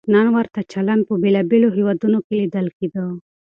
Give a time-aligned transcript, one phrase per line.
[0.13, 3.05] نن ورته چلند په بېلابېلو هېوادونو کې لیدل کېږي.